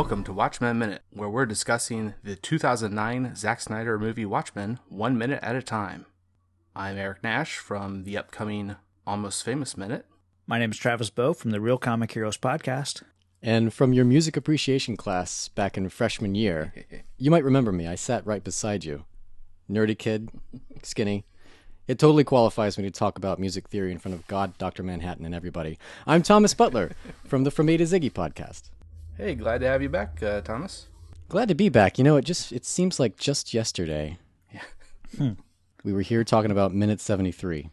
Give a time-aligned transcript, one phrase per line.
[0.00, 5.40] Welcome to Watchmen Minute, where we're discussing the 2009 Zack Snyder movie Watchmen one minute
[5.42, 6.06] at a time.
[6.74, 8.76] I'm Eric Nash from the upcoming
[9.06, 10.06] Almost Famous Minute.
[10.46, 13.02] My name is Travis Bow from the Real Comic Heroes podcast.
[13.42, 16.72] And from your music appreciation class back in freshman year,
[17.18, 17.86] you might remember me.
[17.86, 19.04] I sat right beside you.
[19.70, 20.30] Nerdy kid,
[20.82, 21.26] skinny.
[21.86, 24.82] It totally qualifies me to talk about music theory in front of God, Dr.
[24.82, 25.78] Manhattan, and everybody.
[26.06, 26.92] I'm Thomas Butler
[27.26, 28.70] from the From A to Ziggy podcast.
[29.20, 30.86] Hey, glad to have you back, uh, Thomas.
[31.28, 31.98] Glad to be back.
[31.98, 34.16] You know, it just it seems like just yesterday.
[34.50, 35.32] Yeah.
[35.84, 37.68] we were here talking about minute 73.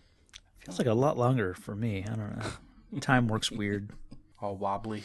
[0.60, 2.04] Feels like a lot longer for me.
[2.04, 3.00] I don't know.
[3.00, 3.92] Time works weird.
[4.42, 5.04] All wobbly.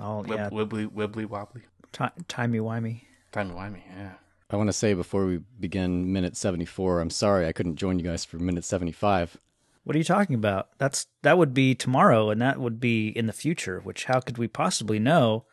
[0.00, 1.62] All Wib- yeah, Wibbly, wibbly, wobbly.
[1.92, 3.02] ti timey wimey.
[3.30, 4.14] Timey-wimey, yeah.
[4.50, 8.04] I want to say before we begin minute 74, I'm sorry I couldn't join you
[8.04, 9.38] guys for minute 75.
[9.84, 10.70] What are you talking about?
[10.78, 13.80] That's that would be tomorrow, and that would be in the future.
[13.80, 15.44] Which how could we possibly know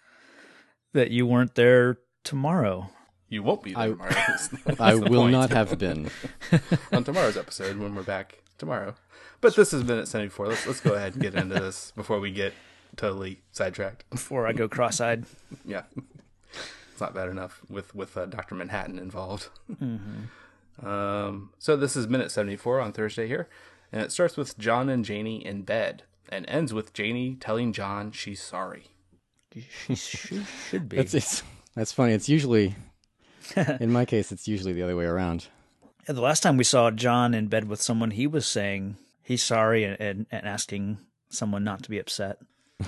[0.94, 2.90] that you weren't there tomorrow?
[3.30, 4.10] You won't be there I- tomorrow.
[4.16, 5.32] That's- that's I the will point.
[5.32, 6.10] not have been.
[6.92, 8.96] on tomorrow's episode when we're back tomorrow.
[9.40, 10.48] But this is minute 74.
[10.50, 12.54] Let's, let's go ahead and get into this before we get
[12.98, 14.08] totally sidetracked.
[14.10, 15.26] Before I go cross-eyed.
[15.66, 15.84] Yeah.
[16.92, 18.54] It's not bad enough with with uh, Dr.
[18.56, 19.48] Manhattan involved.
[20.84, 23.48] Um, so this is minute 74 on Thursday here,
[23.92, 28.12] and it starts with John and Janie in bed and ends with Janie telling John
[28.12, 28.88] she's sorry.
[29.54, 30.98] She, she should be.
[30.98, 31.44] That's it's,
[31.76, 32.14] that's funny.
[32.14, 32.76] It's usually,
[33.80, 35.48] in my case, it's usually the other way around.
[36.08, 39.44] Yeah, the last time we saw John in bed with someone, he was saying he's
[39.44, 42.38] sorry and, and, and asking someone not to be upset.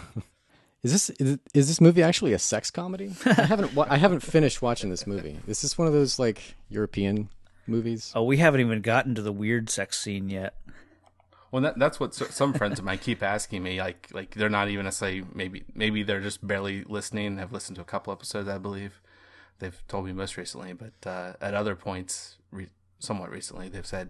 [0.83, 3.13] Is this is, is this movie actually a sex comedy?
[3.25, 5.39] I haven't I haven't finished watching this movie.
[5.47, 7.29] This is one of those like European
[7.67, 8.11] movies.
[8.13, 10.55] Oh, we haven't even gotten to the weird sex scene yet.
[11.53, 13.79] Well, that, that's what so, some friends of mine keep asking me.
[13.79, 17.37] Like, like they're not even necessarily maybe maybe they're just barely listening.
[17.37, 18.99] Have listened to a couple episodes, I believe.
[19.59, 24.09] They've told me most recently, but uh, at other points, re- somewhat recently, they've said,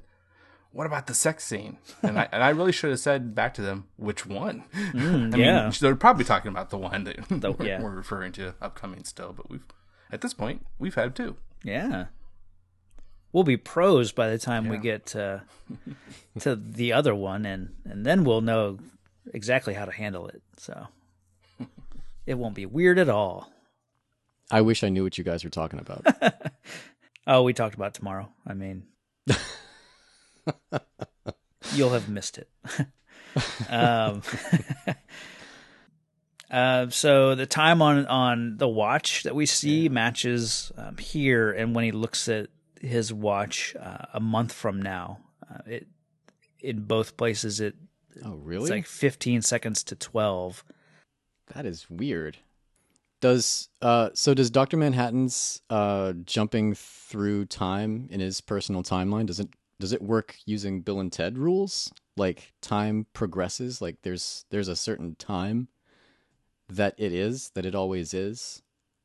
[0.72, 3.62] "What about the sex scene?" And I and I really should have said back to
[3.62, 4.64] them which one.
[4.74, 5.64] I yeah.
[5.64, 7.82] mean, they're probably talking about the one that we're, yeah.
[7.82, 9.34] we're referring to upcoming still.
[9.34, 9.66] But we've
[10.14, 11.36] at this point we've had two.
[11.62, 12.06] Yeah.
[13.34, 15.42] We'll be pros by the time we get to,
[16.40, 18.78] to the other one, and, and then we'll know
[19.34, 20.42] exactly how to handle it.
[20.58, 20.88] So
[22.26, 23.52] it won't be weird at all.
[24.52, 26.06] I wish I knew what you guys were talking about.
[27.26, 28.30] Oh, we talked about tomorrow.
[28.46, 28.84] I mean,
[31.74, 32.50] you'll have missed it.
[33.70, 34.22] um,
[36.52, 41.74] uh, so the time on on the watch that we see matches um, here, and
[41.74, 42.50] when he looks at
[42.84, 45.88] his watch uh, a month from now, uh, it
[46.60, 47.76] in both places it
[48.24, 48.64] oh, really?
[48.64, 50.64] it's like 15 seconds to 12.
[51.54, 52.38] that is weird.
[53.22, 54.78] Does uh so does Dr.
[54.78, 60.82] Manhattan's uh jumping through time in his personal timeline does it does it work using
[60.82, 61.92] Bill and Ted rules?
[62.16, 65.68] Like time progresses, like there's there's a certain time
[66.70, 68.62] that it is, that it always is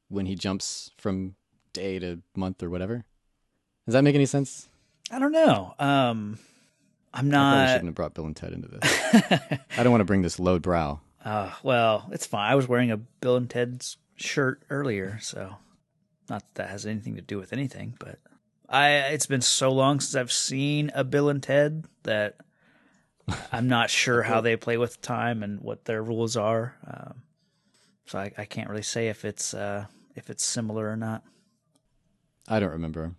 [0.08, 1.34] when he jumps from
[1.72, 3.04] day to month or whatever.
[3.88, 4.68] Does that make any sense?
[5.10, 5.74] I don't know.
[5.78, 6.38] Um,
[7.14, 7.54] I'm not.
[7.54, 9.60] I probably shouldn't have brought Bill and Ted into this.
[9.78, 11.00] I don't want to bring this low brow.
[11.24, 12.52] Uh, well, it's fine.
[12.52, 15.56] I was wearing a Bill and Ted's shirt earlier, so
[16.28, 17.94] not that, that has anything to do with anything.
[17.98, 18.18] But
[18.68, 22.36] I, it's been so long since I've seen a Bill and Ted that
[23.50, 26.76] I'm not sure how they play with time and what their rules are.
[26.86, 27.22] Um,
[28.04, 31.24] so I, I can't really say if it's uh, if it's similar or not.
[32.46, 33.14] I don't remember.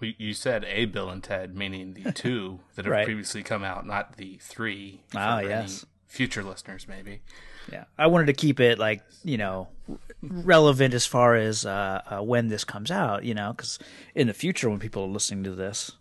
[0.00, 3.04] We, you said a Bill and Ted, meaning the two that have Right.
[3.04, 5.02] previously come out, not the three.
[5.08, 5.84] for Ah, yes.
[6.06, 7.20] Future listeners, maybe.
[7.72, 9.68] Yeah, I wanted to keep it like you know
[10.22, 13.24] relevant as far as uh, uh, when this comes out.
[13.24, 13.78] You know, because
[14.14, 15.92] in the future, when people are listening to this,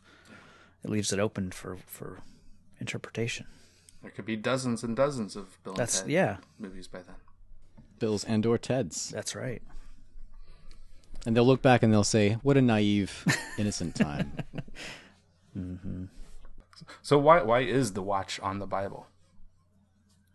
[0.83, 2.19] it leaves it open for for
[2.79, 3.47] interpretation.
[4.01, 7.15] There could be dozens and dozens of Bill That's and Ted yeah, movies by then.
[7.99, 9.09] Bills and or Ted's.
[9.09, 9.61] that's right.
[11.27, 13.25] And they'll look back and they'll say, "What a naive,
[13.59, 14.31] innocent time."
[15.57, 16.03] Mm-hmm.
[17.01, 19.07] So why why is the watch on the Bible?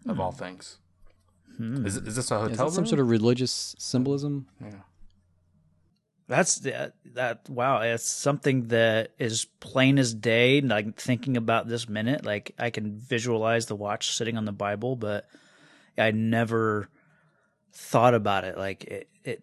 [0.09, 0.39] Of all hmm.
[0.39, 0.79] things,
[1.56, 1.87] hmm.
[1.87, 4.49] is is this a Is hotel some sort of religious symbolism?
[4.61, 4.81] yeah.
[6.27, 7.49] That's the, that.
[7.49, 10.61] Wow, it's something that is plain as day.
[10.61, 14.97] Like thinking about this minute, like I can visualize the watch sitting on the Bible,
[14.97, 15.29] but
[15.97, 16.88] I never
[17.73, 18.59] thought about it.
[18.59, 19.43] Like it, it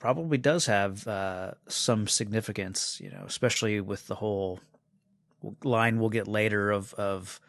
[0.00, 4.58] probably does have uh, some significance, you know, especially with the whole
[5.62, 7.40] line we'll get later of of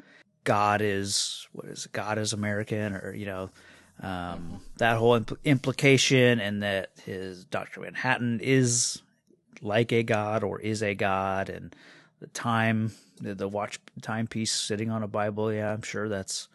[0.44, 3.50] God is what is it, God is American, or you know,
[4.01, 7.81] Um, that whole impl- implication and that his Dr.
[7.81, 9.04] Manhattan is
[9.62, 11.75] like a god or is a god and
[12.19, 15.54] the time, the, the watch timepiece sitting on a Bible.
[15.54, 16.47] Yeah, I'm sure that's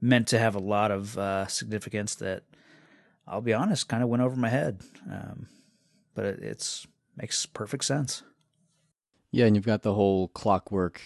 [0.00, 2.42] meant to have a lot of uh, significance that
[3.30, 4.80] I'll be honest, kind of went over my head.
[5.10, 5.46] Um,
[6.14, 6.86] but it, it's
[7.16, 8.22] makes perfect sense.
[9.32, 11.00] Yeah, and you've got the whole clockwork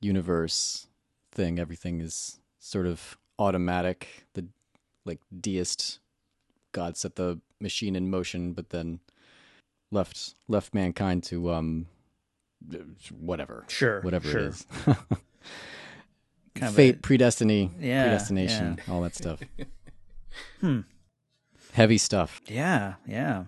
[0.00, 0.86] universe
[1.32, 1.58] thing.
[1.58, 4.26] Everything is sort of automatic.
[4.34, 4.46] The
[5.06, 5.98] like deist
[6.72, 9.00] God set the machine in motion, but then
[9.90, 11.86] left left mankind to um
[13.18, 13.64] whatever.
[13.68, 14.40] Sure, Whatever sure.
[14.40, 14.66] it is.
[16.54, 19.40] Kind of Fate, a- predestiny, Yeah, predestination, all that stuff.
[20.60, 20.80] hmm.
[21.76, 22.40] Heavy stuff.
[22.46, 23.44] Yeah, yeah.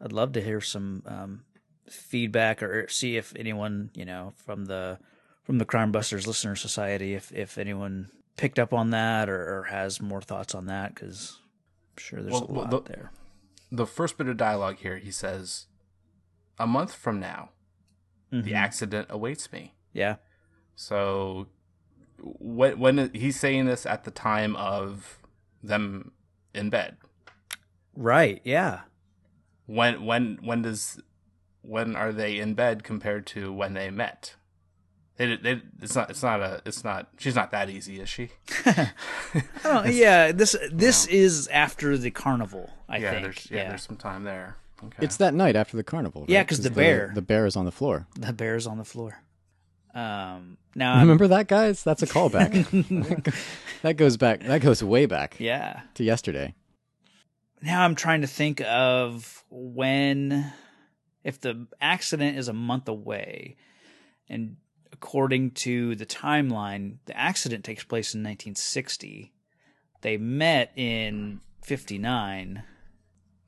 [0.00, 1.42] I'd love to hear some um,
[1.86, 4.98] feedback or see if anyone, you know, from the
[5.42, 9.64] from the Crime Busters Listener Society, if if anyone picked up on that or, or
[9.64, 11.36] has more thoughts on that, because
[11.92, 13.12] I'm sure there's Well, a well, lot the- there.
[13.70, 15.66] The first bit of dialogue here, he says,
[16.58, 17.50] "A month from now,
[18.32, 20.16] the accident awaits me." Yeah,
[20.74, 21.48] So
[22.18, 25.18] when when he's saying this at the time of
[25.62, 26.12] them
[26.54, 26.96] in bed,
[27.94, 28.40] right.
[28.44, 28.80] Yeah,
[29.66, 31.00] when when when does
[31.62, 34.36] when are they in bed compared to when they met?
[35.16, 38.30] They, they, it's not it's not a it's not she's not that easy, is she?
[38.66, 38.90] I
[39.62, 40.32] don't, yeah.
[40.32, 42.70] This this is after the carnival.
[42.88, 43.22] I yeah, think.
[43.22, 44.56] there's yeah, there's some time there.
[44.82, 45.04] Okay.
[45.04, 46.24] It's that night after the carnival.
[46.26, 47.12] Yeah, because the bear.
[47.14, 48.06] The bear is on the floor.
[48.16, 49.18] the bear's on the floor.
[49.94, 50.56] Um.
[50.74, 51.82] Now, I'm, Remember that, guys?
[51.82, 53.34] That's a callback.
[53.82, 54.40] that goes back.
[54.44, 55.80] That goes way back yeah.
[55.94, 56.54] to yesterday.
[57.62, 60.52] Now I'm trying to think of when
[61.24, 63.56] if the accident is a month away
[64.28, 64.56] and
[64.92, 69.32] according to the timeline the accident takes place in 1960
[70.02, 72.62] they met in 59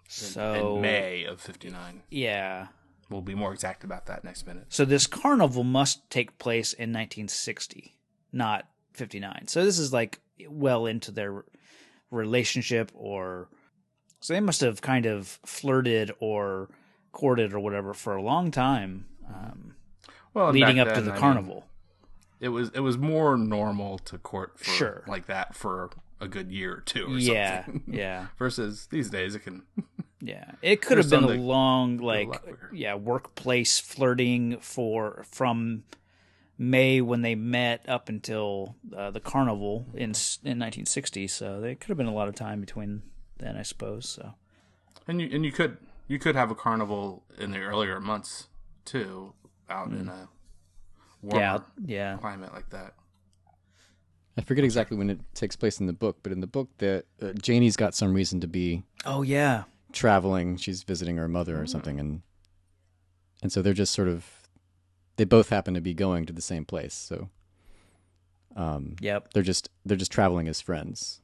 [0.09, 2.03] so in May of '59.
[2.11, 2.69] yeah
[3.09, 4.67] We'll be more exact about that next minute.
[4.69, 7.97] so this carnival must take place in 1960
[8.33, 11.45] not 59 so this is like well into their
[12.11, 13.49] relationship or
[14.23, 16.71] so they must have kind of flirted or
[17.13, 19.75] courted or whatever for a long time um,
[20.33, 21.67] Well, leading up to the I mean, carnival
[22.41, 25.05] it was it was more normal to court for Sure.
[25.07, 25.91] like that for
[26.21, 27.07] a good year or two.
[27.07, 27.83] Or yeah something.
[27.95, 29.63] yeah Versus these days, it can.
[30.21, 32.71] yeah it could have been a long like quicker.
[32.73, 35.83] yeah workplace flirting for from
[36.59, 40.11] May when they met up until uh, the carnival in
[40.45, 43.03] in 1960 so there could have been a lot of time between
[43.39, 44.35] then I suppose so
[45.09, 45.77] And you and you could
[46.09, 48.49] you could have a carnival in the earlier months
[48.85, 49.33] too,
[49.71, 50.29] out in a
[51.23, 51.39] warmer Mm.
[51.41, 51.59] yeah
[52.13, 52.95] yeah climate like that.
[54.37, 57.05] I forget exactly when it takes place in the book, but in the book, that
[57.21, 60.57] uh, Janie's got some reason to be oh yeah traveling.
[60.57, 62.23] She's visiting her mother or something, and
[63.43, 64.27] and so they're just sort of
[65.17, 66.95] they both happen to be going to the same place.
[66.95, 67.29] So
[68.57, 71.21] um, yep they're just they're just traveling as friends.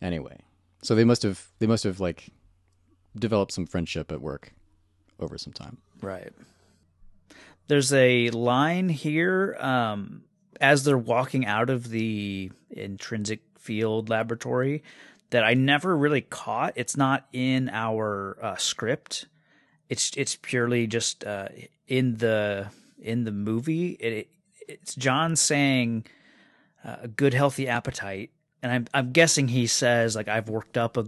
[0.00, 0.40] Anyway,
[0.82, 2.30] so they must have they must have like
[3.16, 4.52] developed some friendship at work
[5.18, 5.78] over some time.
[6.00, 6.32] Right.
[7.68, 10.24] There's a line here um,
[10.60, 14.82] as they're walking out of the intrinsic field laboratory
[15.30, 16.74] that I never really caught.
[16.76, 19.26] It's not in our uh, script.
[19.88, 21.48] It's it's purely just uh,
[21.86, 22.68] in the
[23.00, 23.90] in the movie.
[23.92, 24.28] It,
[24.68, 26.06] it's John saying
[26.84, 28.30] uh, a good healthy appetite,
[28.62, 31.06] and I'm I'm guessing he says like I've worked up a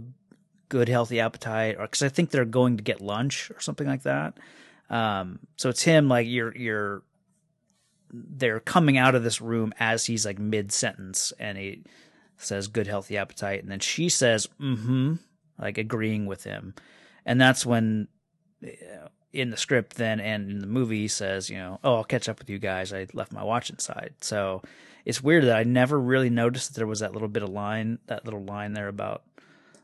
[0.69, 4.03] good healthy appetite, or because I think they're going to get lunch or something like
[4.03, 4.37] that.
[4.89, 7.03] Um, so it's him like you're you're
[8.11, 11.83] they're coming out of this room as he's like mid sentence, and he
[12.37, 15.15] says good healthy appetite, and then she says mm-hmm,
[15.59, 16.73] like agreeing with him,
[17.25, 18.07] and that's when
[18.63, 22.03] uh, in the script then and in the movie he says you know oh I'll
[22.03, 22.93] catch up with you guys.
[22.93, 24.13] I left my watch inside.
[24.21, 24.61] So
[25.05, 27.99] it's weird that I never really noticed that there was that little bit of line
[28.07, 29.23] that little line there about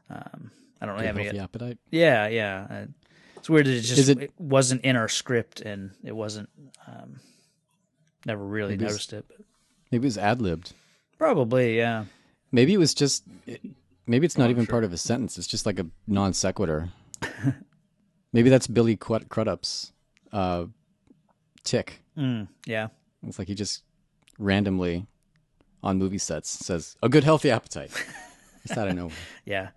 [0.09, 0.51] um,
[0.81, 1.77] I don't really have any appetite.
[1.91, 2.67] yeah, yeah.
[2.69, 2.85] Uh,
[3.37, 6.49] It's weird that it just it- it, wasn't in our script and it wasn't.
[6.87, 7.19] Um,
[8.25, 9.25] never really noticed it.
[9.27, 9.37] But
[9.91, 10.73] Maybe it was ad libbed.
[11.17, 12.05] probably, yeah.
[12.51, 13.23] Maybe it was just.
[14.07, 15.37] Maybe it's not even part of a sentence.
[15.37, 16.89] It's just like a non sequitur.
[18.33, 19.93] maybe that's Billy Crud- Crudup's
[20.33, 20.65] uh,
[21.63, 22.01] tick.
[22.17, 22.87] Mm, yeah.
[23.25, 23.83] It's like he just
[24.37, 25.05] randomly
[25.83, 27.91] on movie sets says a good healthy appetite.
[28.67, 29.15] Just out of nowhere.
[29.45, 29.69] Yeah.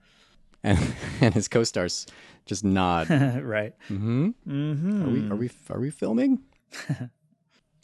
[0.63, 0.79] And
[1.21, 2.07] and his co-stars
[2.47, 3.09] just nod.
[3.43, 3.75] right.
[3.89, 5.03] hmm Mm-hmm.
[5.05, 6.41] Are we are we are we filming?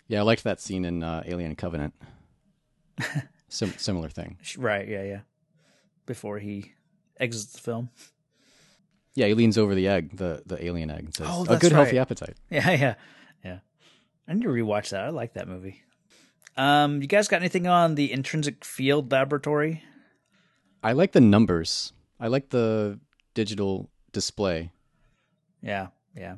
[0.09, 1.95] yeah, I liked that scene in uh, Alien Covenant.
[3.49, 4.37] Sim- similar thing.
[4.59, 4.87] Right.
[4.89, 5.03] Yeah.
[5.05, 5.21] Yeah.
[6.07, 6.73] before he
[7.19, 7.91] exits the film.
[9.15, 11.73] Yeah, he leans over the egg, the the alien egg, and says, Oh, "A good,
[11.73, 12.95] healthy appetite." Yeah, yeah,
[13.45, 13.59] yeah.
[14.29, 15.01] I need to rewatch that.
[15.05, 15.83] I like that movie.
[16.57, 19.83] Um, you guys got anything on the intrinsic field laboratory?
[20.83, 21.93] I like the numbers.
[22.19, 22.99] I like the
[23.35, 24.73] digital display.
[25.63, 26.37] Yeah, yeah,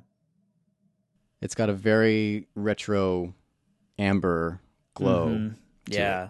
[1.41, 3.35] It's got a very retro
[3.99, 4.61] amber
[4.95, 5.29] glow.
[5.29, 5.55] Mhm.
[5.87, 6.29] to yeah.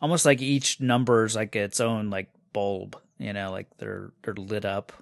[0.00, 2.96] Almost like each number is like its own like bulb.
[3.18, 4.92] You know, like they're they're lit up.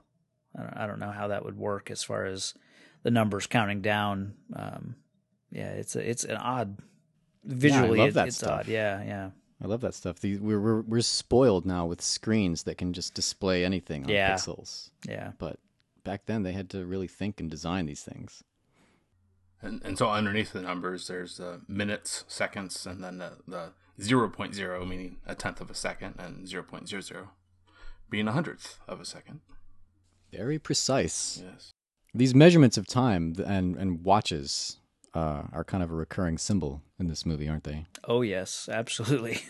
[0.57, 2.55] I don't, I don't know how that would work as far as
[3.03, 4.35] the numbers counting down.
[4.55, 4.97] Um,
[5.53, 6.79] yeah, it's a, it's an odd
[7.45, 7.99] visually.
[7.99, 8.61] love it- that it's stuff.
[8.61, 8.69] odd.
[8.69, 9.31] Yeah, yeah,
[9.63, 10.21] I love that stuff.
[10.21, 14.35] These, we're, we're we're spoiled now with screens that can just display anything on Yeah.
[14.35, 14.91] pixels.
[15.09, 15.33] yeah.
[15.39, 15.59] But
[16.05, 18.43] back then, they had to really think and design these things.
[19.61, 24.89] And, and so underneath the numbers, there's uh, minutes, seconds, and then the, the 0.0,
[24.89, 27.29] meaning a tenth of a second, and 0.00
[28.09, 29.41] being a hundredth of a second.
[30.33, 31.43] Very precise.
[31.45, 31.73] Yes.
[32.15, 34.79] These measurements of time and and watches
[35.19, 37.87] uh, are kind of a recurring symbol in this movie, aren't they?
[38.05, 39.41] Oh yes, absolutely.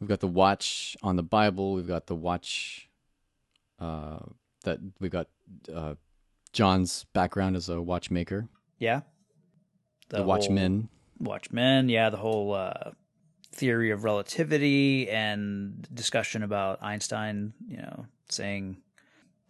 [0.00, 1.74] We've got the watch on the Bible.
[1.74, 2.88] We've got the watch
[3.78, 4.20] uh,
[4.64, 5.28] that we've got
[5.74, 5.94] uh,
[6.52, 8.48] John's background as a watchmaker.
[8.78, 9.00] yeah.
[10.08, 10.88] The, whole- Watchmen.
[11.20, 12.90] Watchmen, yeah, the whole uh,
[13.52, 18.78] theory of relativity and discussion about Einstein, you know, saying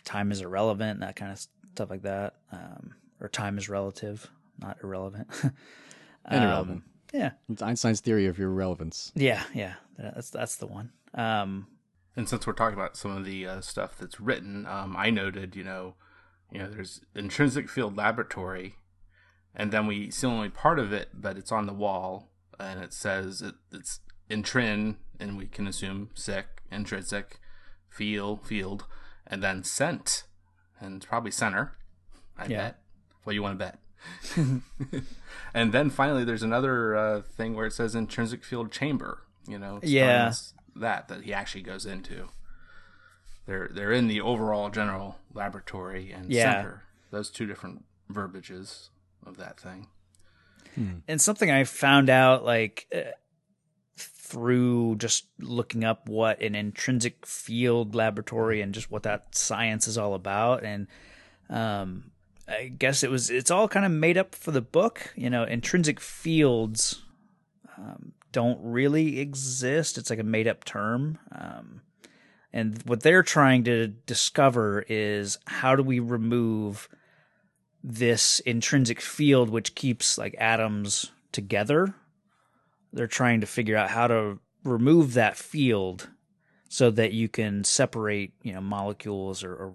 [0.04, 1.38] time is irrelevant, and that kind of
[1.74, 4.28] stuff like that, um, or time is relative,
[4.60, 5.28] not irrelevant.
[6.26, 6.82] And irrelevant.
[7.14, 9.10] Yeah, It's Einstein's theory of irrelevance.
[9.16, 9.74] yeah, yeah.
[9.98, 10.92] That's that's the one.
[11.14, 11.66] Um,
[12.14, 15.56] And since we're talking about some of the uh, stuff that's written, um, I noted,
[15.56, 15.94] you know,
[16.52, 18.76] you know, there's intrinsic field laboratory,
[19.56, 22.92] and then we see only part of it, but it's on the wall, and it
[22.92, 27.40] says it, it's intrin, and we can assume sick, intrinsic,
[27.88, 28.84] feel, field,
[29.26, 30.24] and then scent,
[30.78, 31.72] and it's probably center.
[32.36, 32.58] I Yeah.
[32.58, 32.82] bet.
[33.24, 33.78] What do you want to bet?
[35.54, 39.22] and then finally, there's another uh, thing where it says intrinsic field chamber.
[39.48, 40.32] You know, Yeah.
[40.76, 42.28] that that he actually goes into.
[43.46, 46.52] They're they're in the overall general laboratory and Yeah.
[46.54, 46.82] center.
[47.10, 48.90] Those two different verbiages
[49.26, 49.88] of that thing.
[51.08, 53.10] and something I found out like uh,
[53.96, 59.98] through just looking up what an intrinsic field laboratory and just what that science is
[59.98, 60.86] all about and
[61.48, 62.12] um
[62.50, 65.44] I guess it was it's all kind of made up for the book you know
[65.44, 67.02] intrinsic fields
[67.78, 69.96] um, don't really exist.
[69.96, 71.82] It's like a made up term um
[72.52, 76.88] and what they're trying to discover is how do we remove
[77.82, 81.94] this intrinsic field which keeps like atoms together?
[82.92, 86.10] They're trying to figure out how to remove that field
[86.68, 89.74] so that you can separate you know molecules or, or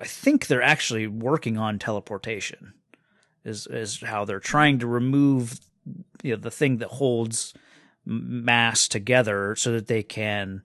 [0.00, 2.74] i think they're actually working on teleportation
[3.44, 5.60] is is how they're trying to remove
[6.22, 7.54] you know the thing that holds
[8.04, 10.62] mass together so that they can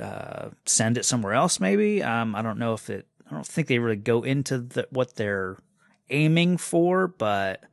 [0.00, 2.02] uh, send it somewhere else maybe.
[2.02, 5.16] Um, i don't know if it i don't think they really go into the, what
[5.16, 5.56] they're
[6.10, 7.64] aiming for but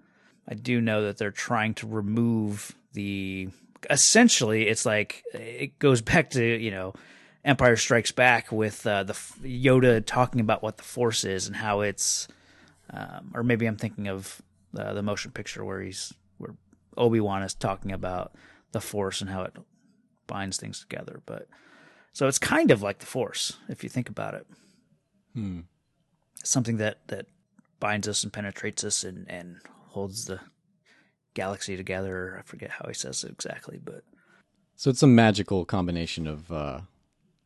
[0.48, 3.50] i do know that they're trying to remove the
[3.90, 6.94] essentially it's like it goes back to you know
[7.48, 11.56] empire strikes back with uh, the F- yoda talking about what the force is and
[11.56, 12.28] how it's
[12.92, 14.42] um, or maybe i'm thinking of
[14.78, 16.54] uh, the motion picture where he's where
[16.98, 18.34] obi-wan is talking about
[18.74, 19.56] the force and how it
[20.28, 21.48] binds things together but
[22.14, 24.46] so it's kind of like the force if you think about it
[25.34, 25.62] Hmm.
[26.44, 27.28] something that that
[27.80, 29.58] binds us and penetrates us and and
[29.90, 30.40] holds the
[31.34, 34.04] galaxy together i forget how he says it exactly but
[34.76, 36.82] So it's a magical combination of uh,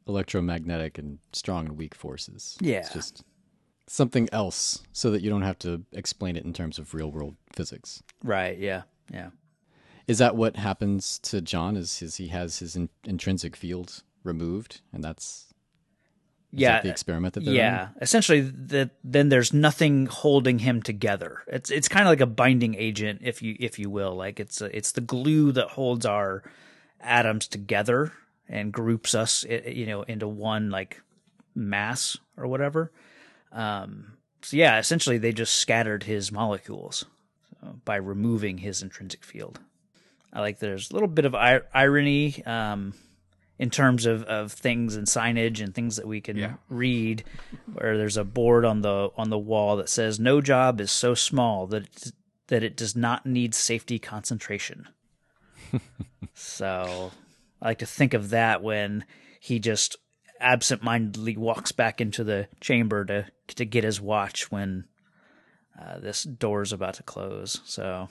[0.07, 2.57] electromagnetic and strong and weak forces.
[2.61, 2.79] Yeah.
[2.79, 3.23] It's just
[3.87, 7.35] something else so that you don't have to explain it in terms of real world
[7.53, 8.01] physics.
[8.23, 9.31] right yeah yeah
[10.07, 11.75] Is that what happens to John?
[11.75, 15.47] Is, is he has his in, intrinsic field removed, and that's
[16.53, 21.43] yeah that the experiment that they're yeah essentially that then there's nothing holding him together
[21.47, 24.59] it's it's kind of like a binding agent if you if you will like it's
[24.61, 26.43] a, it's the glue that holds our
[26.99, 28.11] atoms together
[28.51, 31.01] and groups us you know into one like
[31.55, 32.91] mass or whatever.
[33.51, 37.05] Um so yeah essentially they just scattered his molecules
[37.63, 39.59] uh, by removing his intrinsic field.
[40.33, 42.93] I like there's a little bit of ir- irony um
[43.59, 46.53] in terms of, of things and signage and things that we can Yeah.
[46.67, 47.23] read
[47.73, 51.13] where there's a board on the on the wall that says no job is so
[51.13, 52.11] small that it,
[52.47, 54.87] that it does not need safety concentration.
[56.33, 57.11] So
[57.61, 59.05] i like to think of that when
[59.39, 59.97] he just
[60.39, 64.85] absentmindedly walks back into the chamber to to get his watch when
[65.79, 67.61] uh, this door is about to close.
[67.65, 68.09] So,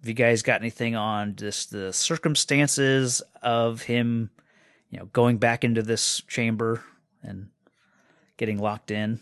[0.00, 4.30] have you guys got anything on just the circumstances of him,
[4.90, 6.82] you know, going back into this chamber
[7.22, 7.48] and
[8.36, 9.20] getting locked in?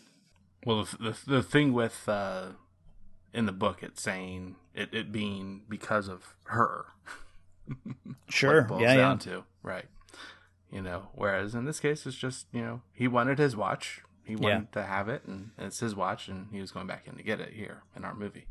[0.65, 2.49] Well, the the, the thing with uh,
[3.33, 6.87] in the book, it's saying it, it being because of her.
[8.29, 8.55] Sure.
[8.55, 8.97] what it boils yeah.
[8.97, 9.33] down Yeah.
[9.33, 9.85] to right.
[10.71, 14.35] You know, whereas in this case, it's just you know he wanted his watch, he
[14.37, 17.23] wanted to have it, and it's his watch, and he was going back in to
[17.23, 18.47] get it here in our movie.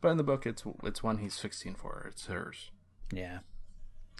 [0.00, 2.08] But in the book, it's it's one he's fixing for her.
[2.08, 2.70] It's hers.
[3.12, 3.40] Yeah.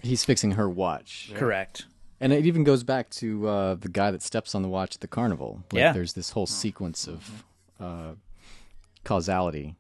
[0.03, 1.33] He's fixing her watch.
[1.35, 1.87] Correct.
[2.21, 5.01] And it even goes back to uh, the guy that steps on the watch at
[5.01, 5.63] the carnival.
[5.73, 5.93] Like, Yeah.
[5.93, 7.45] There's this whole sequence of
[7.81, 8.13] uh,
[9.05, 9.77] causality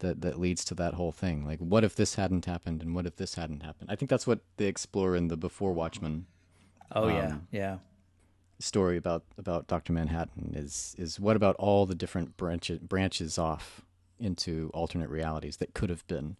[0.00, 1.44] that that leads to that whole thing.
[1.46, 3.90] Like, what if this hadn't happened, and what if this hadn't happened?
[3.90, 6.26] I think that's what they explore in the Before Watchmen
[6.92, 7.26] Oh yeah.
[7.26, 7.78] Um, Yeah.
[8.58, 10.52] story about about Doctor Manhattan.
[10.54, 13.82] Is is what about all the different branches branches off
[14.18, 16.36] into alternate realities that could have been,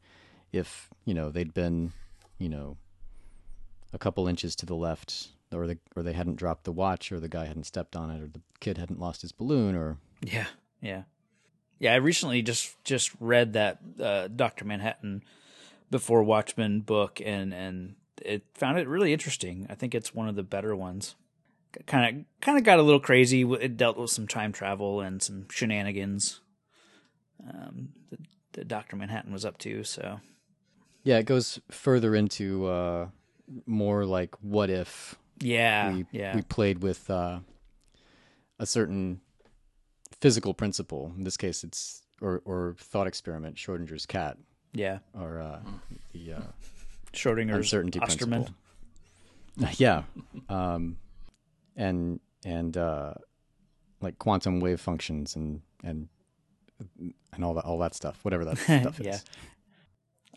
[0.52, 1.93] if you know they'd been,
[2.38, 2.76] you know,
[3.93, 7.21] a couple inches to the left, or the or they hadn't dropped the watch, or
[7.21, 10.47] the guy hadn't stepped on it, or the kid hadn't lost his balloon, or Yeah,
[10.83, 11.05] yeah,
[11.80, 11.92] yeah.
[11.92, 15.25] I recently just just read that uh, Doctor Manhattan
[15.90, 19.66] before Watchmen book, and and it found it really interesting.
[19.68, 21.16] I think it's one of the better ones.
[21.87, 23.42] Kind of kind of got a little crazy.
[23.42, 26.40] It dealt with some time travel and some shenanigans.
[27.49, 28.20] Um, that,
[28.52, 29.82] that Doctor Manhattan was up to.
[29.82, 30.20] So
[31.02, 33.08] yeah, it goes further into uh,
[33.66, 37.40] more like what if yeah, we yeah, we played with uh,
[38.58, 39.20] a certain
[40.21, 41.12] physical principle.
[41.17, 44.37] In this case, it's or or thought experiment, Schrodinger's cat,
[44.73, 44.99] yeah.
[45.19, 45.61] or uh,
[46.13, 46.41] the uh,
[47.13, 48.54] Schrodinger's uncertainty Osterman.
[49.56, 49.75] principle.
[49.84, 50.02] yeah,
[50.49, 50.97] um,
[51.76, 53.15] and and uh,
[54.00, 56.08] like quantum wave functions and and
[57.32, 59.06] and all that all that stuff, whatever that stuff is.
[59.06, 59.19] Yeah.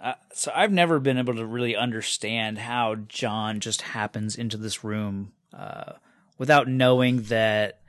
[0.02, 4.84] Uh, so I've never been able to really understand how John just happens into this
[4.84, 5.94] room uh,
[6.38, 7.80] without knowing that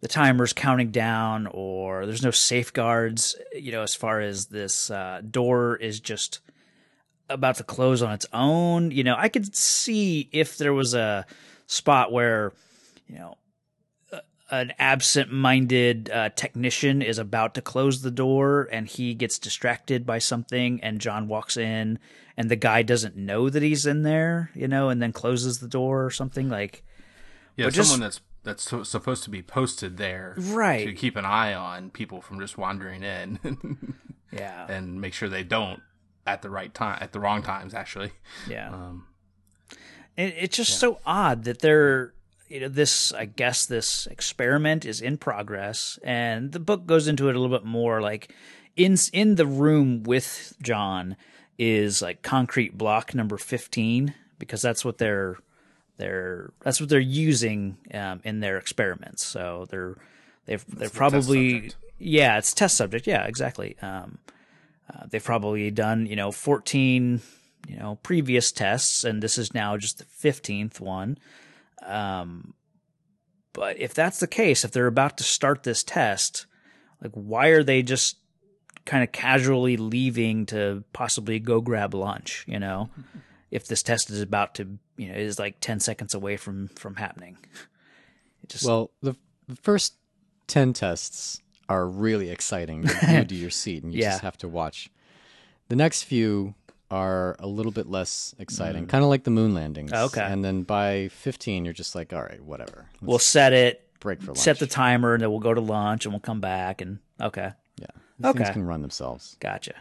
[0.00, 3.36] the timer's counting down or there's no safeguards.
[3.54, 6.40] You know, as far as this uh, door is just
[7.28, 8.90] about to close on its own.
[8.90, 11.26] You know, I could see if there was a
[11.66, 12.52] spot where
[13.06, 13.36] you know
[14.50, 20.18] an absent-minded uh, technician is about to close the door and he gets distracted by
[20.18, 22.00] something and John walks in
[22.36, 25.68] and the guy doesn't know that he's in there, you know, and then closes the
[25.68, 26.82] door or something like
[27.56, 30.86] Yeah, But just- someone that's that's so, supposed to be posted there, Right.
[30.86, 33.96] To keep an eye on people from just wandering in,
[34.32, 34.66] yeah.
[34.68, 35.80] and make sure they don't
[36.26, 38.12] at the right time, at the wrong times, actually.
[38.48, 38.70] Yeah.
[38.70, 39.06] Um,
[40.16, 42.12] it, it's just so odd that they're
[42.48, 47.28] you know this i guess this experiment is in progress and the book goes into
[47.28, 48.34] it a little bit more like
[48.76, 51.16] in in the room with john
[51.58, 55.36] is like concrete block number 15 because that's what they're
[56.00, 59.22] they're that's what they're using um, in their experiments.
[59.22, 59.96] So they're
[60.46, 63.06] they've they're the probably yeah it's test subject.
[63.06, 63.76] Yeah exactly.
[63.82, 64.18] Um,
[64.92, 67.20] uh, they've probably done you know 14
[67.68, 71.18] you know previous tests and this is now just the 15th one.
[71.86, 72.54] Um
[73.52, 76.46] but if that's the case if they're about to start this test
[77.02, 78.16] like why are they just
[78.86, 82.88] kind of casually leaving to possibly go grab lunch you know
[83.50, 86.96] if this test is about to you know is like 10 seconds away from from
[86.96, 87.36] happening
[88.42, 89.14] it just Well, the,
[89.48, 89.94] the first
[90.46, 92.82] 10 tests are really exciting.
[92.84, 94.10] You're glued to your seat and you Yeah.
[94.10, 94.90] just have to watch.
[95.68, 96.54] The next few
[96.90, 98.88] are a little bit less exciting, Mm.
[98.88, 99.92] kind of like the moon landings.
[99.92, 100.20] Okay.
[100.22, 102.86] And then by 15, you're just like, all right, whatever.
[102.94, 104.38] Let's we'll set it break for lunch.
[104.38, 107.52] set the timer and then we'll go to lunch and we'll come back and okay
[107.80, 107.86] Yeah.
[108.18, 108.52] These Things Okay.
[108.54, 109.36] can run themselves.
[109.40, 109.74] gotcha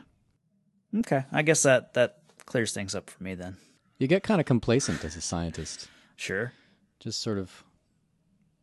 [0.98, 2.18] okay i guess that that
[2.50, 3.56] clears things up for me then
[4.00, 5.88] You get kind of complacent as a scientist.
[6.18, 6.52] sure
[7.00, 7.64] Just sort of,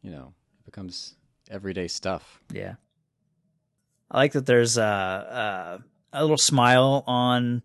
[0.02, 1.14] you know, it becomes
[1.50, 2.40] everyday stuff.
[2.52, 2.74] Yeah.
[4.10, 5.80] I like that there's a,
[6.12, 7.62] a, a little smile on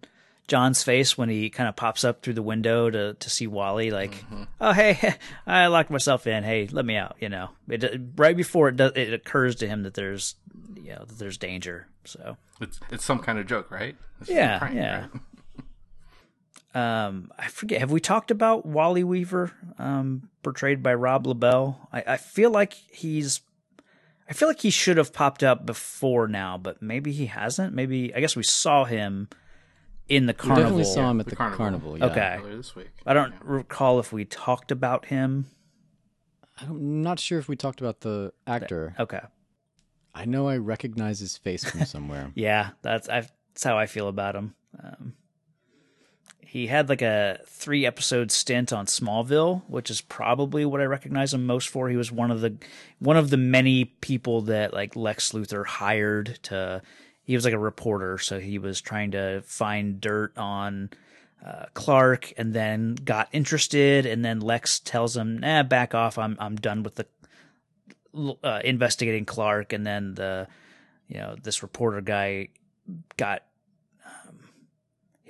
[0.48, 3.90] John's face when he kind of pops up through the window to, to see Wally.
[3.92, 4.44] Like, mm-hmm.
[4.60, 5.16] oh, hey,
[5.48, 6.44] I locked myself in.
[6.44, 7.16] Hey, let me out.
[7.20, 10.36] You know, it, right before it does, it occurs to him that there's,
[10.76, 11.88] you know, that there's danger.
[12.06, 13.96] So, it's it's some kind of joke, right?
[14.20, 15.00] It's Yeah, prank, yeah.
[15.02, 15.10] right?
[16.74, 17.80] um, I forget.
[17.80, 21.90] Have we talked about Wally Weaver, um, portrayed by Rob LaBelle?
[21.92, 23.42] I, I feel like he's,
[24.30, 27.74] I feel like he should have popped up before now, but maybe he hasn't.
[27.74, 29.28] Maybe I guess we saw him
[30.08, 30.64] in the We carnival.
[30.64, 31.58] definitely saw him at The the, carnival.
[31.58, 31.98] carnival.
[32.00, 32.06] yeah.
[32.06, 32.38] Okay.
[32.42, 32.90] Earlier this week.
[33.06, 33.38] I don't Yeah.
[33.44, 35.48] recall if we talked about him.
[36.60, 38.94] I'm not sure if we talked about the actor.
[39.00, 39.22] Okay.
[40.14, 42.32] I know I recognize his face from somewhere.
[42.36, 43.22] Yeah, that's i
[43.54, 44.54] that's how I feel about him.
[44.82, 45.14] Um,
[46.44, 51.34] he had like a three episode stint on Smallville, which is probably what I recognize
[51.34, 51.90] him most for.
[51.90, 52.58] He was one of the
[53.00, 56.82] one of the many people that like Lex Luthor hired to.
[57.24, 60.90] He was like a reporter, so he was trying to find dirt on
[61.46, 66.18] uh, Clark, and then got interested, and then Lex tells him, "Nah, back off.
[66.18, 67.08] I'm I'm done with the
[68.44, 70.48] uh, investigating Clark." And then the
[71.08, 72.50] you know this reporter guy
[73.18, 73.44] got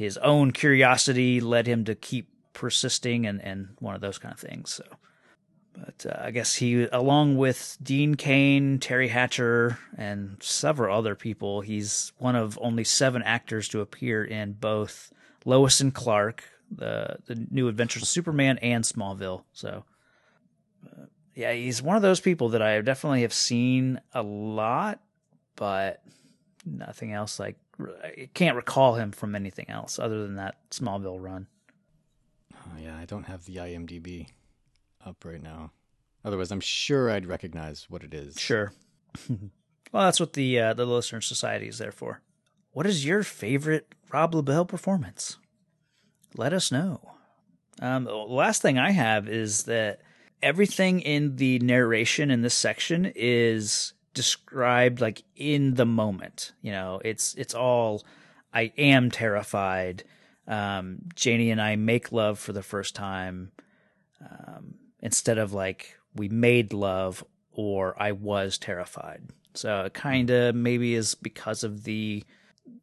[0.01, 4.39] his own curiosity led him to keep persisting and and one of those kind of
[4.39, 4.83] things so.
[5.73, 11.61] But uh, i guess he along with dean cain teri hatcher and several other people
[11.61, 15.13] he's one of only seven actors to appear in both
[15.45, 19.85] lois and clark the the new adventures of superman and smallville so.
[21.35, 24.99] Yeah he's one of those people that i definitely have seen a lot
[25.55, 26.03] but
[26.65, 31.47] nothing else like I can't recall him from anything else other than that Smallville run.
[32.53, 34.27] Oh, yeah, I don't have the IMDb
[35.05, 35.71] up right now.
[36.23, 38.39] Otherwise, I'm sure I'd recognize what it is.
[38.39, 38.73] Sure.
[39.29, 42.21] well, that's what the uh, the listener society is there for.
[42.71, 45.38] What is your favorite Rob LaBelle performance?
[46.36, 47.15] Let us know.
[47.81, 50.01] Um, the last thing I have is that
[50.41, 56.54] everything in the narration in this section is described like in the moment.
[56.62, 58.04] You know, it's it's all
[58.54, 60.04] I am terrified.
[60.47, 63.52] Um, Janie and I make love for the first time
[64.21, 69.24] um, instead of like we made love or I was terrified.
[69.54, 72.24] So it kind of maybe is because of the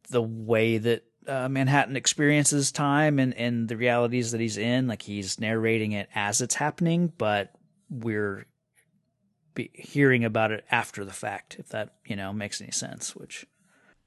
[0.09, 4.87] the way that uh, Manhattan experiences time and and the realities that he's in.
[4.87, 7.53] Like he's narrating it as it's happening, but
[7.89, 8.45] we're
[9.53, 11.57] be hearing about it after the fact.
[11.59, 13.45] If that you know makes any sense, which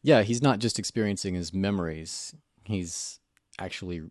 [0.03, 3.21] Yeah, he's not just experiencing his memories, he's
[3.59, 4.03] actually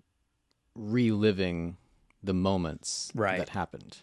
[0.75, 1.77] reliving
[2.23, 3.37] the moments Right.
[3.37, 3.97] that happened.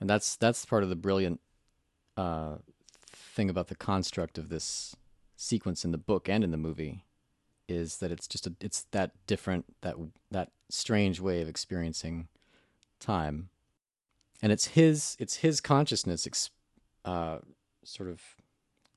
[0.00, 1.40] And that's that's part of the brilliant
[2.16, 2.56] uh,
[3.06, 4.94] thing about the construct of this
[5.36, 7.04] sequence in the book and in the movie
[7.68, 9.96] is that it's just a, it's that different that
[10.30, 12.28] that strange way of experiencing
[13.00, 13.48] time
[14.42, 16.50] and it's his it's his consciousness ex,
[17.04, 17.38] uh,
[17.84, 18.22] sort of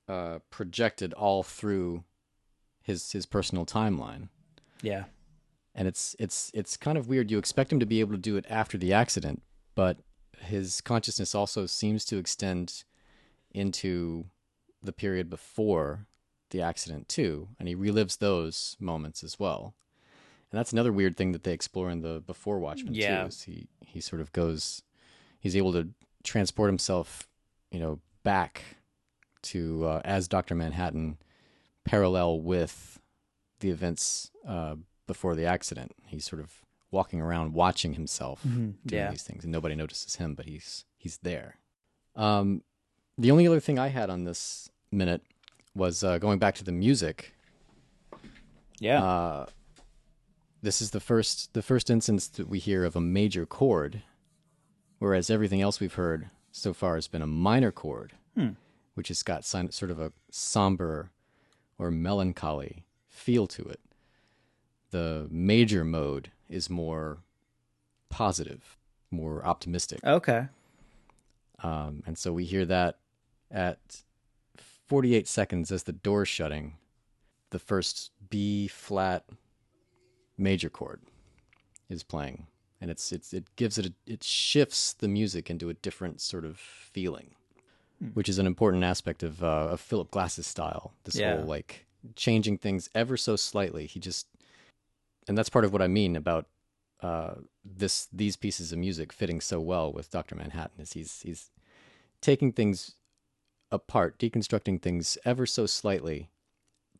[0.07, 2.03] uh, projected all through
[2.81, 4.29] his his personal timeline.
[4.81, 5.05] Yeah,
[5.75, 7.29] and it's it's it's kind of weird.
[7.31, 9.41] You expect him to be able to do it after the accident
[9.77, 9.97] but
[10.39, 12.83] his consciousness also seems to extend
[13.51, 14.25] into
[14.81, 16.07] the period before
[16.49, 17.49] the accident too.
[17.59, 19.75] And he relives those moments as well.
[20.51, 23.21] And that's another weird thing that they explore in the before watchmen Yeah.
[23.21, 24.81] too is he he sort of goes
[25.39, 25.89] he's able to
[26.23, 27.27] transport himself
[27.71, 28.61] you know back
[29.41, 31.17] to uh, as dr manhattan
[31.87, 32.99] parallel with
[33.59, 34.75] the events uh,
[35.07, 35.93] before the accident.
[36.05, 36.51] He's sort of
[36.91, 39.09] walking around watching himself doing yeah.
[39.09, 41.57] these things and nobody notices him but he's he's there.
[42.15, 42.63] Um,
[43.17, 45.21] the only other thing i had on this minute
[45.75, 47.33] was uh, going back to the music.
[48.79, 49.45] Yeah, uh,
[50.61, 54.03] this is the first the first instance that we hear of a major chord,
[54.99, 58.13] whereas everything else we've heard so far has been a minor chord,
[58.95, 61.11] which has got sort of a somber
[61.77, 63.79] or melancholy feel to it.
[64.91, 67.19] The major mode is more
[68.09, 68.77] positive,
[69.11, 69.99] more optimistic.
[70.03, 70.47] okay,
[71.63, 72.97] Um, and so we hear that
[73.51, 74.03] at
[74.87, 76.75] 48 seconds as the door's shutting,
[77.49, 79.25] the first B flat
[80.37, 81.01] major chord
[81.89, 82.47] is playing.
[82.79, 86.45] And it's, it's it gives it a, it shifts the music into a different sort
[86.45, 87.31] of feeling,
[88.13, 90.93] which is an important aspect of uh, of Philip Glass's style.
[91.03, 91.37] This Yeah.
[91.37, 93.87] whole like changing things ever so slightly.
[93.87, 94.27] He just
[95.27, 96.45] and that's part of what I mean about
[97.01, 101.49] uh, this these pieces of music fitting so well with Doctor Manhattan is he's he's
[102.21, 102.95] taking things
[103.71, 106.29] apart, deconstructing things ever so slightly,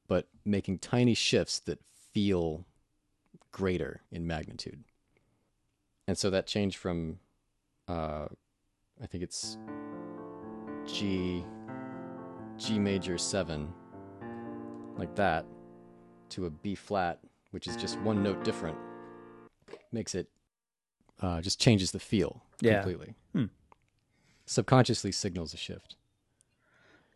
[0.07, 1.79] but making tiny shifts that
[2.13, 2.65] feel
[3.51, 4.83] greater in magnitude.
[6.07, 7.19] And so that change from,
[7.87, 8.27] uh,
[9.01, 9.57] I think it's
[10.85, 11.43] G,
[12.57, 13.73] G major seven,
[14.97, 15.45] like that,
[16.29, 17.19] to a B flat,
[17.51, 18.77] which is just one note different,
[19.91, 20.29] makes it,
[21.21, 22.75] uh, just changes the feel Yeah.
[22.81, 23.15] completely.
[23.33, 23.45] Hmm.
[24.45, 25.95] Subconsciously signals a shift.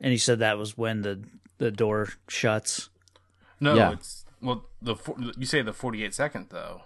[0.04, 1.24] and you said that was when the
[1.60, 2.90] the door shuts.
[3.60, 3.92] No, Yeah.
[3.92, 4.96] it's Well, the
[5.38, 6.82] you say the 48 second though.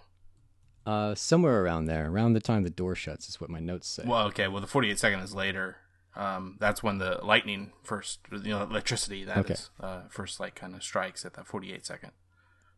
[0.86, 4.04] Uh, somewhere around there, around the time the door shuts, is what my notes say.
[4.06, 4.46] Well, okay.
[4.46, 5.78] Well, the 48 second is later.
[6.14, 9.54] Um, that's when the lightning first, you know, electricity that Okay.
[9.54, 12.12] is, uh, first like kind of strikes at that 48 second.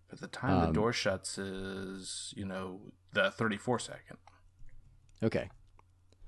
[0.08, 2.80] But the time the Um, door shuts is, you know,
[3.12, 4.16] the 34 second.
[5.22, 5.50] Okay.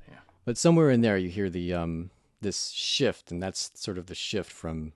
[0.07, 0.19] Yeah.
[0.45, 2.11] But somewhere in there, you hear the um
[2.43, 4.93] this shift, and that's sort of the shift from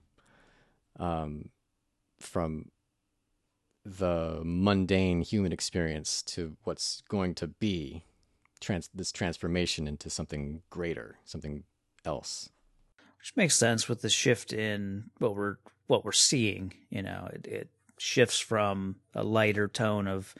[0.99, 1.49] um
[2.19, 2.71] from
[3.85, 8.03] the mundane human experience to what's going to be
[8.59, 11.63] trans this transformation into something greater, something
[12.03, 12.49] else.
[13.25, 15.55] which makes sense with the shift in what we're
[15.87, 16.71] what we're seeing.
[16.91, 20.35] You know, it, it shifts from a lighter tone of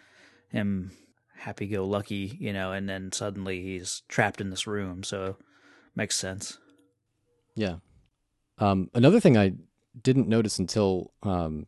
[0.49, 0.91] him
[1.36, 5.01] happy-go-lucky, you know, and then suddenly he's trapped in this room.
[5.01, 5.36] So
[5.95, 6.60] makes sense.
[7.55, 7.77] Yeah.
[8.60, 9.53] Um, another thing I
[10.03, 11.65] didn't notice until um,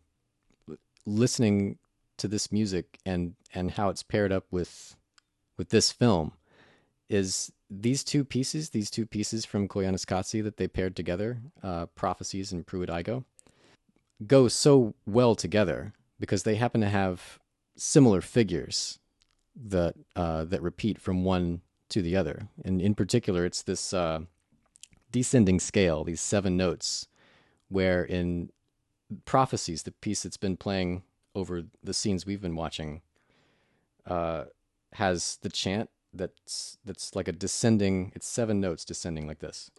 [1.08, 1.80] listening
[2.18, 4.96] to this music and and how it's paired up with
[5.58, 6.34] with this film
[7.10, 12.52] is these two pieces, these two pieces from Koyaanisqatsi that they paired together, uh, Prophecies
[12.52, 13.24] and Pruitt Igoe,
[14.26, 17.40] go so well together because they happen to have
[17.76, 19.00] similar figures
[19.56, 22.50] that uh, that repeat from one to the other.
[22.64, 24.22] And in particular, it's this uh,
[25.12, 27.08] descending scale, these seven notes,
[27.70, 28.50] where in
[29.26, 33.02] Prophecies, the piece that's been playing over the scenes we've been watching,
[34.06, 34.46] uh,
[34.94, 38.12] has the chant that's that's like a descending.
[38.16, 39.72] It's seven notes descending like this.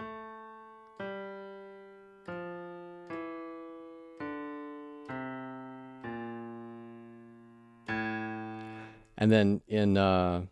[9.20, 10.42] And then in uh,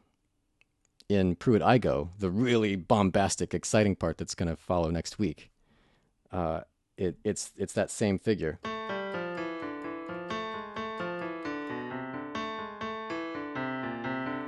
[1.08, 5.50] in Pruitt Igoe, the really bombastic, exciting part that's going to follow next week,
[6.32, 6.62] uh,
[6.96, 8.59] it, it's it's that same figure.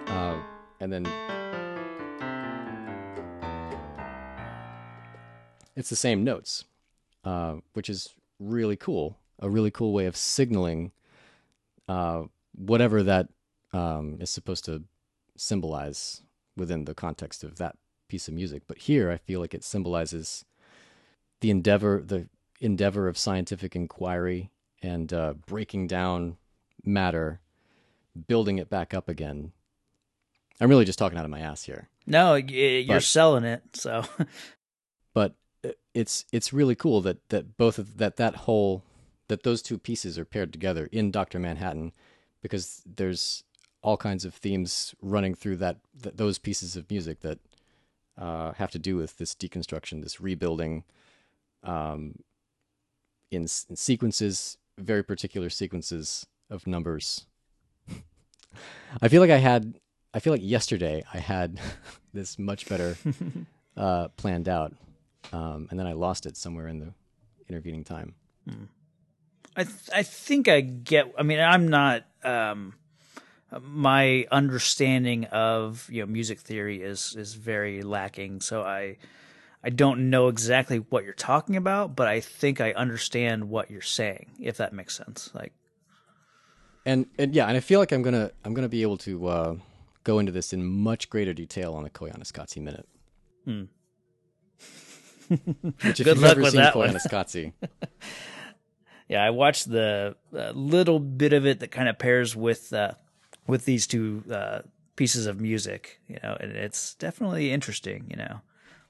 [0.06, 0.37] Uh,
[0.80, 1.06] and then
[5.76, 6.64] it's the same notes,
[7.24, 9.18] uh, which is really cool.
[9.40, 10.90] A really cool way of signaling
[11.88, 12.24] uh,
[12.56, 13.28] whatever that
[13.72, 14.82] um, is supposed to
[15.37, 16.22] symbolize
[16.56, 17.76] within the context of that
[18.08, 18.62] piece of music.
[18.66, 20.44] But here, I feel like it symbolizes
[21.40, 22.28] the endeavor, the
[22.60, 24.50] endeavor of scientific inquiry
[24.82, 26.36] and uh, breaking down
[26.84, 27.40] matter,
[28.26, 29.52] building it back up again.
[30.60, 33.62] I'm really just talking out of my ass here, No, you're But- selling it.
[33.74, 34.04] So
[35.14, 35.34] but
[35.94, 38.82] it's it's really cool that that both of that that whole
[39.28, 41.92] that those two pieces are paired together in Doctor Manhattan,
[42.42, 43.44] because there's
[43.82, 47.38] all kinds of themes running through that, that those pieces of music that
[48.16, 50.82] uh, have to do with this deconstruction, this rebuilding,
[51.62, 52.14] um,
[53.30, 57.26] in, in sequences, very particular sequences of numbers.
[59.02, 59.78] I feel like I had,
[60.14, 61.60] I feel like yesterday I had
[62.12, 62.96] this much better
[63.76, 64.74] uh, planned out,
[65.32, 66.92] um, and then I lost it somewhere in the
[67.48, 68.14] intervening time.
[69.56, 71.12] I th- I think I get.
[71.18, 72.04] I mean, I'm not.
[72.22, 72.74] Um,
[73.60, 78.40] my understanding of you know music theory is is very lacking.
[78.40, 78.98] So I
[79.62, 83.80] I don't know exactly what you're talking about, but I think I understand what you're
[83.80, 84.30] saying.
[84.38, 85.52] If that makes sense, like
[86.86, 89.56] and and yeah, and I feel like I'm gonna I'm gonna be able to uh,
[90.04, 92.88] go into this in much greater detail on the Koyaanisqatsi minute.
[93.44, 93.64] Hmm.
[95.28, 95.40] Which,
[95.82, 96.72] if Good you've luck never with seen that.
[96.72, 97.52] Koyaanisqatsi,
[99.08, 102.92] yeah, I watched the uh, little bit of it that kind of pairs with uh,
[103.46, 104.60] with these two uh,
[104.96, 106.00] pieces of music.
[106.08, 108.06] You know, and it's definitely interesting.
[108.08, 108.40] You know,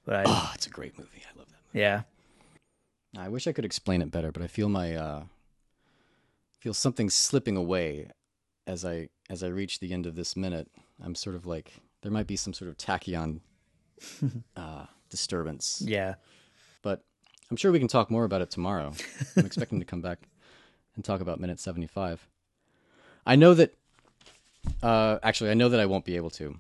[0.09, 1.23] but I oh, it's a great movie.
[1.23, 1.79] I love that.
[1.79, 2.03] yeah.
[3.17, 5.23] I wish I could explain it better, but I feel my uh,
[6.61, 8.09] feel something slipping away
[8.67, 10.71] as I as I reach the end of this minute.
[11.05, 13.41] I'm sort of like there might be some sort of tachyon
[14.57, 15.83] uh, disturbance.
[15.85, 16.15] Yeah.
[16.81, 17.05] but
[17.51, 18.95] I'm sure we can talk more about it tomorrow.
[19.37, 20.21] I'm expecting to come back
[20.97, 22.27] and talk about minute 75.
[23.27, 23.75] I know that,
[24.83, 26.59] uh, actually, I know that I won't be able to,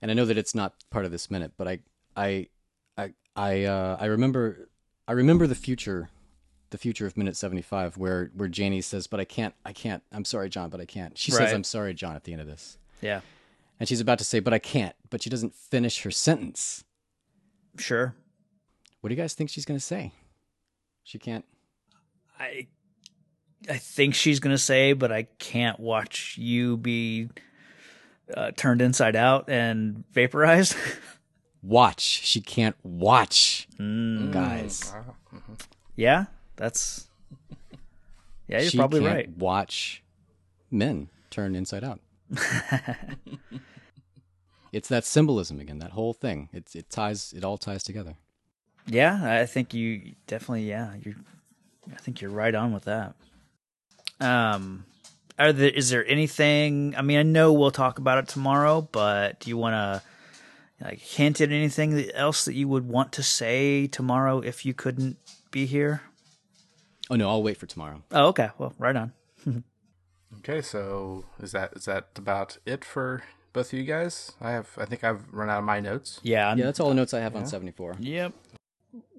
[0.00, 1.52] and I know that it's not part of this minute.
[1.56, 1.80] But I,
[2.16, 2.48] I,
[2.96, 4.68] I, I, uh, I remember,
[5.08, 6.10] I remember the future,
[6.70, 10.02] the future of minute 75, where where Janie says, "But I can't, I can't.
[10.12, 12.46] I'm sorry, John, but I can't." She says, "I'm sorry, John," at the end of
[12.46, 13.20] this, Yeah.
[13.80, 16.84] and she's about to say, "But I can't," but she doesn't finish her sentence.
[17.78, 18.14] Sure.
[19.00, 20.12] What do you guys think she's gonna say?
[21.04, 21.44] She can't.
[22.38, 22.68] I
[23.68, 27.28] I think she's gonna say, but I can't watch you be
[28.34, 30.74] uh, turned inside out and vaporized.
[31.62, 32.00] watch.
[32.02, 34.92] She can't watch, Mm, guys.
[35.96, 37.08] yeah, that's
[38.48, 38.60] yeah.
[38.60, 39.36] You're she probably can't right.
[39.36, 40.02] Watch
[40.70, 42.00] men turn inside out.
[44.72, 46.48] it's that symbolism again, that whole thing.
[46.52, 48.14] It's it ties it all ties together.
[48.86, 50.68] Yeah, I think you definitely.
[50.68, 51.14] Yeah, you.
[51.92, 53.14] I think you're right on with that.
[54.20, 54.84] Um,
[55.38, 56.94] are there is there anything?
[56.96, 60.02] I mean, I know we'll talk about it tomorrow, but do you want to
[60.82, 65.16] like hint at anything else that you would want to say tomorrow if you couldn't
[65.50, 66.02] be here?
[67.10, 68.02] Oh no, I'll wait for tomorrow.
[68.10, 68.50] Oh, okay.
[68.58, 69.12] Well, right on.
[70.38, 74.32] Okay, so is that is that about it for both of you guys?
[74.40, 76.20] I have I think I've run out of my notes.
[76.22, 76.48] Yeah.
[76.48, 77.96] I'm- Yeah, that's all the notes I have on 74.
[78.00, 78.32] Yep.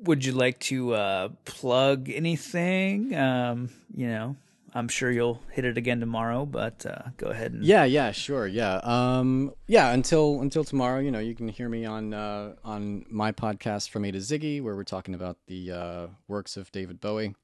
[0.04, 3.16] Would you like to uh, plug anything?
[3.16, 4.36] Um, you know,
[4.76, 8.48] I'm sure you'll hit it again tomorrow, but uh, go ahead and Yeah, yeah, sure,
[8.48, 8.78] yeah.
[8.78, 13.32] Um, yeah, until until tomorrow, you know, you can hear me on uh, on my
[13.32, 17.36] podcast from A to Ziggy, where we're talking about the uh, works of David Bowie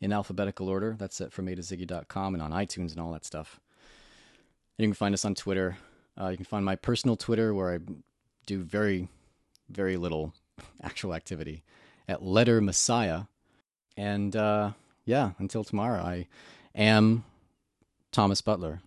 [0.00, 0.96] in alphabetical order.
[0.98, 3.60] That's at from A to Ziggy.com and on iTunes and all that stuff.
[4.76, 5.76] And you can find us on Twitter.
[6.20, 7.78] Uh, you can find my personal Twitter where I
[8.46, 9.08] do very,
[9.68, 10.34] very little
[10.82, 11.62] actual activity
[12.08, 13.22] at Letter Messiah.
[13.96, 14.72] And uh,
[15.08, 16.26] yeah, until tomorrow, I
[16.74, 17.24] am
[18.12, 18.82] Thomas Butler.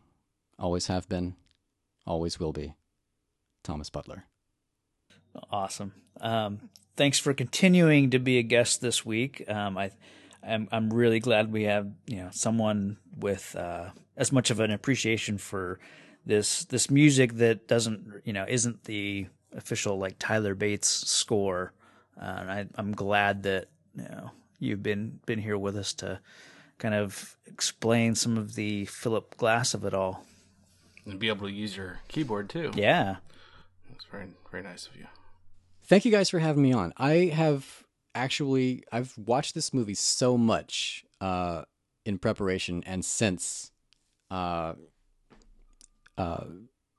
[0.59, 1.35] Always have been,
[2.05, 2.75] always will be.
[3.63, 4.25] Thomas Butler.
[5.49, 5.93] Awesome.
[6.19, 9.43] Um, thanks for continuing to be a guest this week.
[9.49, 9.89] Um, I,
[10.43, 14.69] I'm, I'm really glad we have you know someone with uh, as much of an
[14.69, 15.79] appreciation for
[16.23, 21.73] this this music that doesn't you know isn't the official like Tyler Bates score.
[22.21, 24.31] Uh, and I, I'm glad that you know
[24.61, 26.19] you've been been here with us to
[26.77, 30.23] kind of explain some of the Philip Glass of it all.
[31.05, 32.71] And be able to use your keyboard too.
[32.75, 33.17] Yeah.
[33.89, 35.07] That's very very nice of you.
[35.83, 36.93] Thank you guys for having me on.
[36.95, 37.83] I have
[38.15, 41.63] actually I've watched this movie so much uh,
[42.05, 43.71] in preparation and since
[44.29, 44.73] uh,
[46.17, 46.45] uh,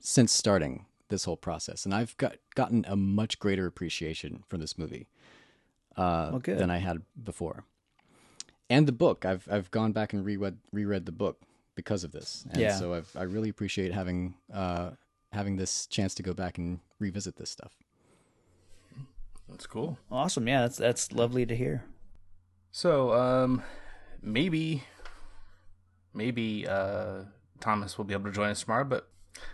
[0.01, 4.77] since starting this whole process, and I've got gotten a much greater appreciation for this
[4.77, 5.07] movie
[5.97, 7.65] uh, Well, than I had before.
[8.71, 11.41] And the book, I've I've gone back and reread reread the book
[11.75, 12.77] because of this, and Yeah.
[12.79, 14.93] so I've, I really appreciate having uh,
[15.33, 17.73] having this chance to go back and revisit this stuff.
[19.49, 19.99] That's cool.
[20.11, 20.49] Awesome.
[20.49, 21.85] Yeah, that's that's lovely to hear.
[22.71, 23.63] So, um,
[24.23, 24.85] maybe,
[26.15, 27.25] maybe uh,
[27.61, 29.11] Thomas will be able to join us tomorrow, but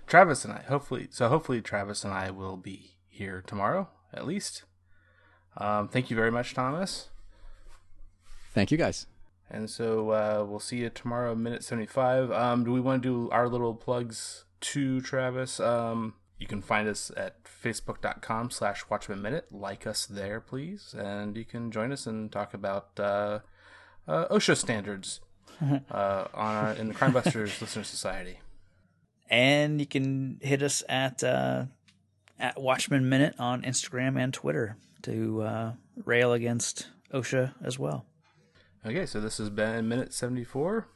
[0.06, 4.62] Travis and I, hopefully, so hopefully Travis and I will be here tomorrow at least.
[5.56, 7.08] Um, thank you very much, Thomas.
[8.54, 9.06] Thank you guys.
[9.50, 12.30] And so uh, we'll see you tomorrow, minute 75.
[12.30, 15.58] Um, do we want to do our little plugs to Travis?
[15.58, 19.46] Um, you can find us at facebook.com slash watchman minute.
[19.50, 20.94] Like us there, please.
[20.96, 23.40] And you can join us and talk about uh,
[24.06, 25.20] uh, OSHA standards
[25.62, 28.40] uh, on our, in the Crimebusters Listener Society.
[29.30, 31.64] And you can hit us at uh,
[32.38, 34.76] at Watchman Minute on Instagram and Twitter
[35.08, 35.72] to uh,
[36.04, 38.04] rail against OSHA as well.
[38.86, 40.86] Okay, so this has been minute 74.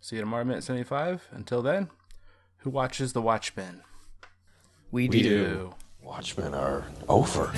[0.00, 1.28] See you tomorrow, minute 75.
[1.32, 1.90] Until then,
[2.58, 3.82] who watches the Watchmen?
[4.90, 5.28] We, We do.
[5.46, 5.74] do.
[6.00, 7.52] Watchmen are over.